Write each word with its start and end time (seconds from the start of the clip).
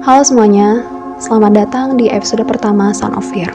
Halo 0.00 0.24
semuanya, 0.24 0.80
selamat 1.20 1.52
datang 1.52 2.00
di 2.00 2.08
episode 2.08 2.40
pertama 2.48 2.88
Son 2.96 3.12
of 3.12 3.28
Fear. 3.28 3.52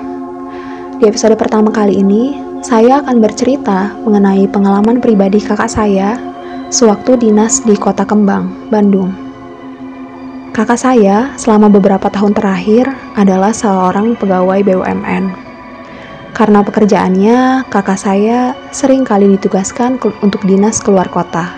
Di 1.01 1.09
episode 1.09 1.33
pertama 1.33 1.73
kali 1.73 1.97
ini, 2.05 2.37
saya 2.61 3.01
akan 3.01 3.17
bercerita 3.17 3.97
mengenai 4.05 4.45
pengalaman 4.53 5.01
pribadi 5.01 5.41
kakak 5.41 5.65
saya 5.65 6.21
sewaktu 6.69 7.17
dinas 7.17 7.65
di 7.65 7.73
Kota 7.73 8.05
Kembang, 8.05 8.69
Bandung. 8.69 9.09
Kakak 10.53 10.77
saya 10.77 11.33
selama 11.33 11.65
beberapa 11.65 12.13
tahun 12.13 12.37
terakhir 12.37 12.93
adalah 13.17 13.49
seorang 13.49 14.13
pegawai 14.13 14.61
BUMN. 14.61 15.33
Karena 16.37 16.61
pekerjaannya, 16.61 17.65
kakak 17.73 17.97
saya 17.97 18.53
sering 18.69 19.01
kali 19.01 19.33
ditugaskan 19.33 19.97
untuk 20.21 20.45
dinas 20.45 20.77
keluar 20.77 21.09
kota. 21.09 21.57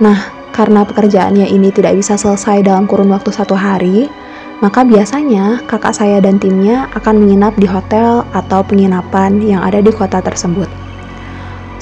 Nah, 0.00 0.41
karena 0.52 0.84
pekerjaannya 0.84 1.48
ini 1.48 1.72
tidak 1.72 1.96
bisa 1.96 2.20
selesai 2.20 2.62
dalam 2.62 2.84
kurun 2.84 3.08
waktu 3.08 3.32
satu 3.32 3.56
hari, 3.56 4.12
maka 4.62 4.86
biasanya 4.86 5.64
kakak 5.66 5.96
saya 5.96 6.22
dan 6.22 6.38
timnya 6.38 6.86
akan 6.94 7.24
menginap 7.24 7.56
di 7.58 7.66
hotel 7.66 8.22
atau 8.30 8.62
penginapan 8.62 9.42
yang 9.42 9.64
ada 9.64 9.82
di 9.82 9.90
kota 9.90 10.22
tersebut. 10.22 10.70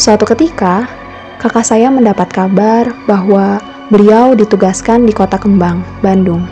Suatu 0.01 0.25
ketika, 0.25 0.89
kakak 1.37 1.67
saya 1.67 1.93
mendapat 1.93 2.33
kabar 2.33 2.89
bahwa 3.05 3.61
beliau 3.93 4.33
ditugaskan 4.33 5.05
di 5.05 5.13
kota 5.13 5.37
Kembang, 5.37 5.85
Bandung. 6.01 6.47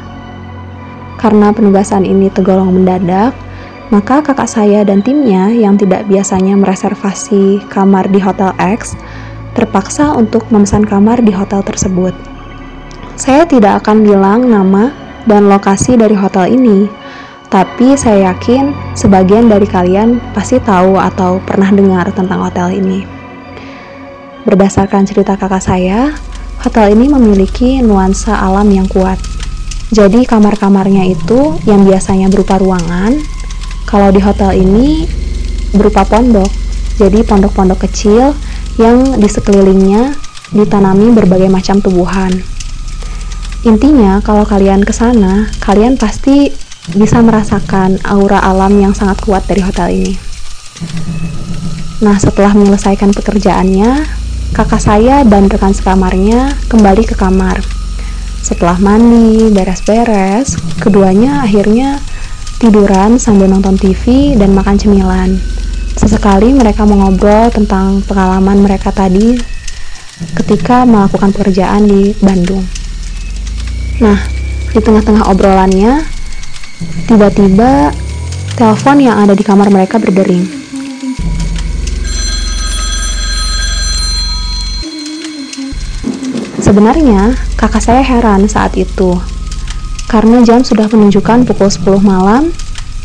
Karena 1.16 1.48
penugasan 1.54 2.04
ini 2.04 2.28
tergolong 2.28 2.76
mendadak, 2.76 3.32
maka 3.88 4.20
kakak 4.20 4.52
saya 4.52 4.84
dan 4.84 5.00
timnya 5.00 5.48
yang 5.48 5.80
tidak 5.80 6.04
biasanya 6.12 6.60
mereservasi 6.60 7.64
kamar 7.72 8.04
di 8.12 8.20
Hotel 8.20 8.52
X 8.60 8.92
terpaksa 9.58 10.14
untuk 10.14 10.46
memesan 10.54 10.86
kamar 10.86 11.18
di 11.18 11.34
hotel 11.34 11.66
tersebut. 11.66 12.14
Saya 13.18 13.42
tidak 13.42 13.82
akan 13.82 14.06
bilang 14.06 14.46
nama 14.46 14.94
dan 15.26 15.50
lokasi 15.50 15.98
dari 15.98 16.14
hotel 16.14 16.54
ini, 16.54 16.86
tapi 17.50 17.98
saya 17.98 18.30
yakin 18.30 18.70
sebagian 18.94 19.50
dari 19.50 19.66
kalian 19.66 20.22
pasti 20.30 20.62
tahu 20.62 20.94
atau 20.94 21.42
pernah 21.42 21.74
dengar 21.74 22.06
tentang 22.14 22.46
hotel 22.46 22.70
ini. 22.70 23.02
Berdasarkan 24.46 25.02
cerita 25.02 25.34
kakak 25.34 25.58
saya, 25.58 26.14
hotel 26.62 26.94
ini 26.94 27.10
memiliki 27.10 27.82
nuansa 27.82 28.38
alam 28.38 28.70
yang 28.70 28.86
kuat. 28.86 29.18
Jadi 29.90 30.22
kamar-kamarnya 30.22 31.10
itu 31.10 31.58
yang 31.66 31.82
biasanya 31.82 32.30
berupa 32.30 32.62
ruangan, 32.62 33.18
kalau 33.90 34.14
di 34.14 34.22
hotel 34.22 34.54
ini 34.54 35.08
berupa 35.74 36.06
pondok. 36.06 36.48
Jadi 36.98 37.22
pondok-pondok 37.26 37.88
kecil 37.88 38.34
yang 38.78 39.18
di 39.18 39.28
sekelilingnya 39.28 40.14
ditanami 40.54 41.12
berbagai 41.12 41.50
macam 41.50 41.82
tumbuhan. 41.82 42.30
Intinya, 43.66 44.22
kalau 44.22 44.46
kalian 44.46 44.86
ke 44.86 44.94
sana, 44.94 45.50
kalian 45.58 45.98
pasti 45.98 46.54
bisa 46.94 47.20
merasakan 47.20 48.00
aura 48.06 48.40
alam 48.40 48.72
yang 48.78 48.94
sangat 48.94 49.20
kuat 49.20 49.44
dari 49.44 49.60
hotel 49.60 49.92
ini. 49.92 50.14
Nah, 51.98 52.14
setelah 52.16 52.54
menyelesaikan 52.54 53.10
pekerjaannya, 53.10 54.06
kakak 54.54 54.78
saya 54.78 55.26
dan 55.26 55.50
rekan 55.50 55.74
sekamarnya 55.74 56.54
kembali 56.70 57.02
ke 57.02 57.18
kamar. 57.18 57.58
Setelah 58.40 58.78
mandi, 58.78 59.50
beres-beres, 59.50 60.54
keduanya 60.78 61.42
akhirnya 61.42 61.98
tiduran 62.62 63.18
sambil 63.18 63.50
nonton 63.50 63.74
TV 63.74 64.32
dan 64.38 64.54
makan 64.54 64.78
cemilan. 64.78 65.57
Sesekali 65.98 66.54
mereka 66.54 66.86
mengobrol 66.86 67.50
tentang 67.50 67.98
pengalaman 68.06 68.62
mereka 68.62 68.94
tadi 68.94 69.34
ketika 70.38 70.86
melakukan 70.86 71.34
pekerjaan 71.34 71.90
di 71.90 72.14
Bandung. 72.22 72.62
Nah, 73.98 74.14
di 74.70 74.78
tengah-tengah 74.78 75.26
obrolannya, 75.26 76.06
tiba-tiba 77.10 77.90
telepon 78.54 79.02
yang 79.02 79.18
ada 79.18 79.34
di 79.34 79.42
kamar 79.42 79.74
mereka 79.74 79.98
berdering. 79.98 80.46
Sebenarnya, 86.62 87.34
kakak 87.58 87.82
saya 87.82 88.06
heran 88.06 88.46
saat 88.46 88.78
itu, 88.78 89.18
karena 90.06 90.46
jam 90.46 90.62
sudah 90.62 90.86
menunjukkan 90.86 91.42
pukul 91.42 91.66
10 91.66 92.06
malam 92.06 92.54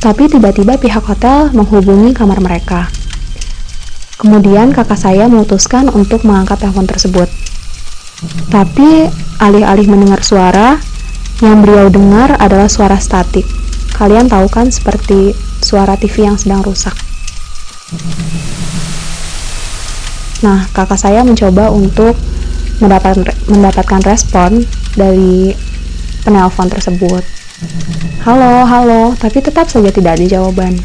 tapi 0.04 0.28
tiba-tiba 0.28 0.76
pihak 0.76 1.00
hotel 1.08 1.48
menghubungi 1.56 2.12
kamar 2.12 2.44
mereka. 2.44 2.92
Kemudian 4.24 4.72
kakak 4.72 4.96
saya 4.96 5.28
memutuskan 5.28 5.92
untuk 5.92 6.24
mengangkat 6.24 6.64
telepon 6.64 6.88
tersebut. 6.88 7.28
Tapi 8.48 9.12
alih-alih 9.44 9.92
mendengar 9.92 10.24
suara, 10.24 10.80
yang 11.44 11.60
beliau 11.60 11.92
dengar 11.92 12.40
adalah 12.40 12.72
suara 12.72 12.96
statik. 13.04 13.44
Kalian 13.92 14.32
tahu 14.32 14.48
kan 14.48 14.72
seperti 14.72 15.36
suara 15.60 16.00
TV 16.00 16.24
yang 16.24 16.40
sedang 16.40 16.64
rusak. 16.64 16.96
Nah, 20.40 20.72
kakak 20.72 21.04
saya 21.04 21.28
mencoba 21.28 21.68
untuk 21.76 22.16
mendapatkan 22.80 23.28
mendapatkan 23.52 24.02
respon 24.08 24.64
dari 24.96 25.52
penelpon 26.24 26.72
tersebut. 26.72 27.28
Halo, 28.24 28.64
halo, 28.64 29.20
tapi 29.20 29.44
tetap 29.44 29.68
saja 29.68 29.92
tidak 29.92 30.16
ada 30.16 30.26
jawaban. 30.32 30.80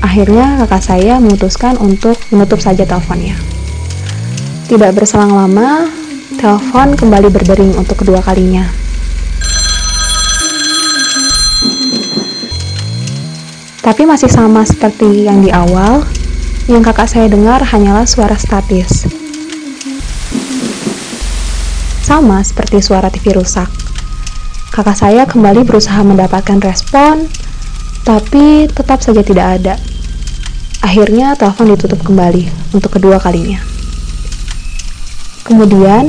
Akhirnya 0.00 0.56
kakak 0.64 0.80
saya 0.80 1.20
memutuskan 1.20 1.76
untuk 1.76 2.16
menutup 2.32 2.56
saja 2.56 2.88
teleponnya. 2.88 3.36
Tidak 4.66 4.90
berselang 4.96 5.36
lama, 5.36 5.92
telepon 6.40 6.96
kembali 6.96 7.28
berdering 7.28 7.76
untuk 7.76 8.00
kedua 8.00 8.24
kalinya. 8.24 8.64
Tapi 13.80 14.06
masih 14.08 14.32
sama 14.32 14.64
seperti 14.64 15.28
yang 15.28 15.44
di 15.44 15.52
awal, 15.52 16.04
yang 16.70 16.80
kakak 16.80 17.10
saya 17.10 17.28
dengar 17.28 17.60
hanyalah 17.60 18.06
suara 18.06 18.38
statis. 18.38 19.04
Sama 22.06 22.40
seperti 22.40 22.80
suara 22.80 23.12
TV 23.12 23.36
rusak. 23.36 23.68
Kakak 24.70 24.94
saya 24.94 25.26
kembali 25.26 25.66
berusaha 25.66 26.00
mendapatkan 26.06 26.62
respon, 26.62 27.26
tapi 28.06 28.70
tetap 28.70 29.02
saja 29.02 29.20
tidak 29.26 29.58
ada. 29.58 29.74
Akhirnya 30.80 31.36
telepon 31.36 31.76
ditutup 31.76 32.00
kembali 32.00 32.48
untuk 32.72 32.96
kedua 32.96 33.20
kalinya. 33.20 33.60
Kemudian, 35.44 36.08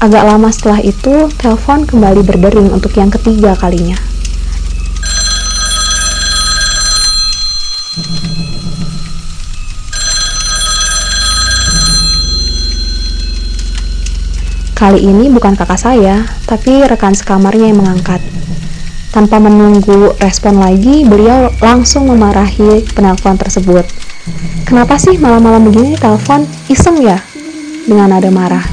agak 0.00 0.24
lama 0.24 0.48
setelah 0.48 0.80
itu, 0.80 1.28
telepon 1.36 1.84
kembali 1.84 2.24
berdering 2.24 2.72
untuk 2.72 2.96
yang 2.96 3.12
ketiga 3.12 3.52
kalinya. 3.52 4.00
Kali 14.72 14.98
ini 14.98 15.30
bukan 15.30 15.54
kakak 15.54 15.78
saya, 15.78 16.26
tapi 16.48 16.82
rekan 16.82 17.14
sekamarnya 17.14 17.70
yang 17.70 17.78
mengangkat. 17.78 18.18
Tanpa 19.12 19.36
menunggu 19.36 20.16
respon 20.24 20.56
lagi, 20.56 21.04
beliau 21.04 21.52
langsung 21.60 22.08
memarahi 22.08 22.80
penelpon 22.96 23.36
tersebut. 23.36 23.84
Kenapa 24.64 24.96
sih 24.96 25.20
malam-malam 25.20 25.68
begini 25.68 26.00
telepon? 26.00 26.48
Iseng 26.72 26.96
ya? 27.04 27.20
Dengan 27.84 28.08
nada 28.08 28.32
marah. 28.32 28.64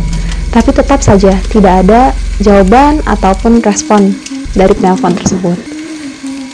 Tapi 0.50 0.72
tetap 0.72 1.04
saja 1.04 1.36
tidak 1.52 1.84
ada 1.84 2.16
jawaban 2.40 3.04
ataupun 3.04 3.60
respon 3.60 4.16
dari 4.56 4.72
penelpon 4.80 5.12
tersebut. 5.20 5.60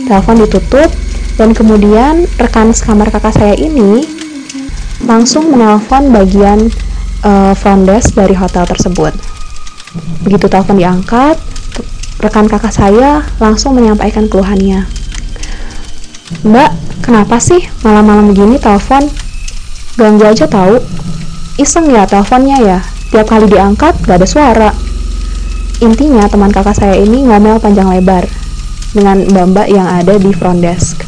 Telepon 0.10 0.42
ditutup 0.42 0.90
dan 1.38 1.54
kemudian 1.54 2.26
rekan 2.42 2.74
sekamar 2.74 3.14
kakak 3.14 3.38
saya 3.38 3.54
ini 3.54 4.02
langsung 5.06 5.54
menelpon 5.54 6.10
bagian 6.10 6.74
uh, 7.22 7.54
front 7.54 7.86
desk 7.86 8.18
dari 8.18 8.34
hotel 8.34 8.66
tersebut. 8.66 9.14
Begitu 10.26 10.50
telepon 10.50 10.82
diangkat, 10.82 11.38
rekan 12.20 12.48
kakak 12.48 12.72
saya 12.72 13.24
langsung 13.40 13.76
menyampaikan 13.76 14.32
keluhannya. 14.32 14.88
Mbak, 16.46 16.72
kenapa 17.06 17.38
sih 17.38 17.62
malam-malam 17.86 18.32
begini 18.34 18.58
telepon? 18.58 19.06
Ganggu 19.96 20.26
aja 20.26 20.46
tahu. 20.50 20.82
Iseng 21.56 21.88
ya 21.88 22.04
teleponnya 22.04 22.58
ya. 22.60 22.80
Tiap 23.14 23.28
kali 23.32 23.48
diangkat 23.48 24.04
gak 24.04 24.20
ada 24.20 24.28
suara. 24.28 24.70
Intinya 25.84 26.28
teman 26.28 26.52
kakak 26.52 26.76
saya 26.76 26.96
ini 27.00 27.28
ngomel 27.28 27.60
panjang 27.60 27.92
lebar 27.92 28.28
dengan 28.96 29.28
mbak-mbak 29.28 29.68
yang 29.68 29.88
ada 29.88 30.16
di 30.16 30.32
front 30.32 30.64
desk. 30.64 31.04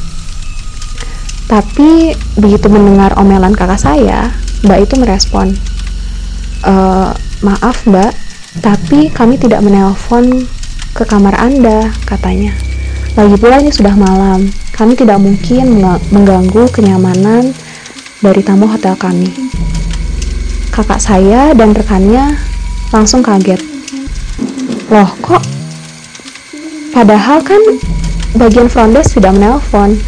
Tapi 1.47 2.11
begitu 2.35 2.67
mendengar 2.67 3.15
omelan 3.15 3.55
kakak 3.55 3.79
saya, 3.79 4.35
mbak 4.67 4.83
itu 4.83 4.99
merespon, 4.99 5.55
e, 6.67 6.73
maaf 7.39 7.87
mbak, 7.87 8.11
tapi 8.59 9.07
kami 9.07 9.39
tidak 9.39 9.63
menelpon 9.63 10.43
ke 10.97 11.05
kamar 11.05 11.37
Anda, 11.37 11.93
katanya. 12.09 12.57
Lagi 13.13 13.37
pula 13.37 13.61
ini 13.61 13.69
sudah 13.69 13.93
malam, 13.93 14.49
kami 14.73 14.97
tidak 14.97 15.21
mungkin 15.21 15.77
mengganggu 16.09 16.65
kenyamanan 16.73 17.53
dari 18.25 18.41
tamu 18.41 18.65
hotel 18.65 18.97
kami. 18.97 19.29
Kakak 20.73 20.97
saya 20.97 21.53
dan 21.53 21.77
rekannya 21.77 22.41
langsung 22.89 23.21
kaget. 23.21 23.61
Loh, 24.89 25.13
kok 25.21 25.45
Padahal 26.97 27.45
kan 27.45 27.61
bagian 28.33 28.73
front 28.73 28.97
desk 28.97 29.21
tidak 29.21 29.37
menelpon 29.37 30.01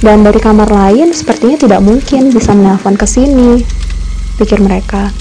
dan 0.00 0.24
dari 0.24 0.40
kamar 0.40 0.72
lain 0.72 1.12
sepertinya 1.12 1.60
tidak 1.60 1.84
mungkin 1.84 2.32
bisa 2.32 2.56
menelpon 2.56 2.96
ke 2.96 3.04
sini, 3.04 3.60
pikir 4.40 4.56
mereka. 4.64 5.12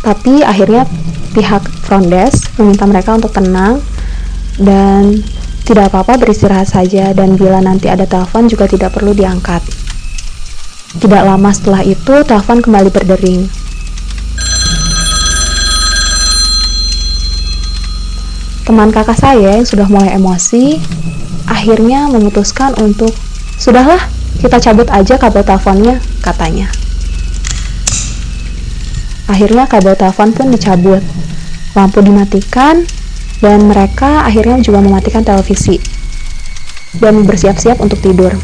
Tapi 0.00 0.40
akhirnya 0.40 0.88
pihak 1.36 1.62
front 1.84 2.08
desk 2.08 2.48
meminta 2.56 2.88
mereka 2.88 3.12
untuk 3.12 3.30
tenang 3.30 3.84
dan 4.56 5.20
tidak 5.68 5.92
apa-apa 5.92 6.18
beristirahat 6.18 6.66
saja 6.66 7.14
dan 7.14 7.38
bila 7.38 7.62
nanti 7.62 7.86
ada 7.86 8.08
telepon 8.08 8.48
juga 8.48 8.66
tidak 8.66 8.96
perlu 8.96 9.14
diangkat. 9.14 9.62
Tidak 10.98 11.22
lama 11.22 11.54
setelah 11.54 11.86
itu 11.86 12.26
telepon 12.26 12.58
kembali 12.58 12.90
berdering. 12.90 13.46
Teman 18.66 18.90
kakak 18.90 19.18
saya 19.18 19.58
yang 19.58 19.66
sudah 19.66 19.86
mulai 19.86 20.14
emosi 20.18 20.78
akhirnya 21.46 22.10
memutuskan 22.10 22.74
untuk 22.78 23.10
sudahlah 23.58 23.98
kita 24.42 24.58
cabut 24.58 24.90
aja 24.90 25.20
kabel 25.20 25.46
teleponnya 25.46 26.02
katanya. 26.24 26.66
Akhirnya 29.30 29.70
kabel 29.70 29.94
telepon 29.94 30.34
pun 30.34 30.50
dicabut, 30.50 30.98
lampu 31.78 32.02
dimatikan, 32.02 32.82
dan 33.38 33.62
mereka 33.70 34.26
akhirnya 34.26 34.58
juga 34.58 34.82
mematikan 34.82 35.22
televisi 35.22 35.78
dan 36.98 37.22
bersiap-siap 37.22 37.78
untuk 37.78 38.02
tidur. 38.02 38.34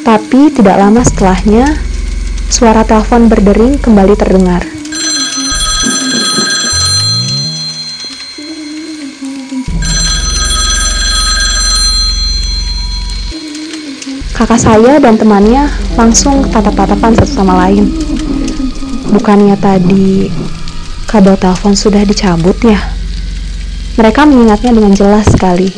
Tapi 0.00 0.48
tidak 0.48 0.80
lama 0.80 1.04
setelahnya, 1.04 1.76
suara 2.48 2.88
telepon 2.88 3.28
berdering 3.28 3.76
kembali 3.76 4.16
terdengar. 4.16 4.64
Kakak 14.36 14.60
saya 14.60 15.00
dan 15.00 15.20
temannya 15.20 15.68
langsung 15.96 16.44
tatap-tatapan 16.48 17.12
satu 17.18 17.32
sama 17.44 17.56
lain. 17.66 17.88
Bukannya 19.06 19.54
tadi 19.54 20.26
kabel 21.06 21.38
telepon 21.38 21.78
sudah 21.78 22.02
dicabut 22.02 22.58
ya? 22.66 22.78
Mereka 23.96 24.26
mengingatnya 24.26 24.74
dengan 24.74 24.92
jelas 24.92 25.30
sekali 25.30 25.70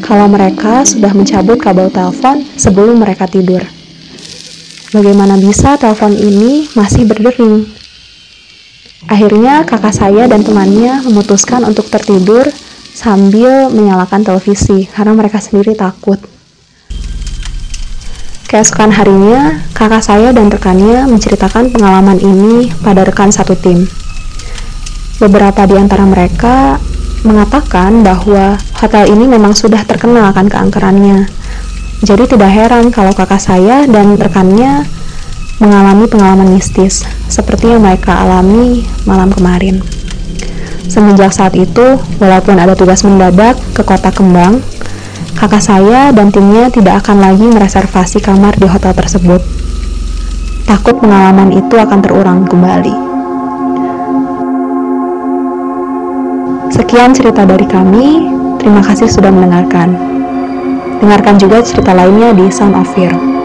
kalau 0.00 0.30
mereka 0.30 0.86
sudah 0.86 1.10
mencabut 1.12 1.58
kabel 1.58 1.90
telepon 1.90 2.46
sebelum 2.54 3.02
mereka 3.02 3.26
tidur. 3.26 3.60
Bagaimana 4.88 5.36
bisa 5.36 5.76
telepon 5.76 6.16
ini 6.16 6.70
masih 6.72 7.04
berdering? 7.04 7.68
Akhirnya 9.10 9.66
kakak 9.66 9.92
saya 9.92 10.24
dan 10.30 10.46
temannya 10.46 11.02
memutuskan 11.04 11.66
untuk 11.66 11.92
tertidur 11.92 12.46
sambil 12.94 13.68
menyalakan 13.68 14.24
televisi 14.24 14.88
karena 14.88 15.12
mereka 15.18 15.42
sendiri 15.42 15.74
takut. 15.76 16.37
Keesokan 18.48 18.88
harinya, 18.96 19.60
kakak 19.76 20.00
saya 20.00 20.32
dan 20.32 20.48
rekannya 20.48 21.04
menceritakan 21.04 21.68
pengalaman 21.68 22.16
ini 22.16 22.72
pada 22.80 23.04
rekan 23.04 23.28
satu 23.28 23.52
tim. 23.52 23.84
Beberapa 25.20 25.68
di 25.68 25.76
antara 25.76 26.08
mereka 26.08 26.80
mengatakan 27.28 28.00
bahwa 28.00 28.56
hotel 28.80 29.04
ini 29.12 29.28
memang 29.28 29.52
sudah 29.52 29.84
terkenal 29.84 30.32
akan 30.32 30.48
keangkerannya. 30.48 31.28
Jadi 32.00 32.24
tidak 32.24 32.48
heran 32.48 32.88
kalau 32.88 33.12
kakak 33.12 33.36
saya 33.36 33.84
dan 33.84 34.16
rekannya 34.16 34.88
mengalami 35.60 36.08
pengalaman 36.08 36.48
mistis 36.48 37.04
seperti 37.28 37.76
yang 37.76 37.84
mereka 37.84 38.16
alami 38.16 38.88
malam 39.04 39.28
kemarin. 39.28 39.84
Semenjak 40.88 41.36
saat 41.36 41.52
itu, 41.52 42.00
walaupun 42.16 42.56
ada 42.56 42.72
tugas 42.72 43.04
mendadak 43.04 43.60
ke 43.76 43.84
kota 43.84 44.08
Kembang, 44.08 44.64
kakak 45.38 45.62
saya 45.62 46.10
dan 46.10 46.34
timnya 46.34 46.66
tidak 46.66 47.06
akan 47.06 47.22
lagi 47.22 47.46
mereservasi 47.46 48.18
kamar 48.18 48.58
di 48.58 48.66
hotel 48.66 48.90
tersebut. 48.90 49.38
Takut 50.66 50.98
pengalaman 50.98 51.54
itu 51.54 51.78
akan 51.78 51.98
terulang 52.02 52.42
kembali. 52.42 52.96
Sekian 56.74 57.14
cerita 57.14 57.46
dari 57.46 57.70
kami. 57.70 58.34
Terima 58.58 58.82
kasih 58.82 59.06
sudah 59.06 59.30
mendengarkan. 59.30 59.94
Dengarkan 60.98 61.38
juga 61.38 61.62
cerita 61.62 61.94
lainnya 61.94 62.34
di 62.34 62.50
Sound 62.50 62.74
of 62.74 62.90
Fear. 62.90 63.37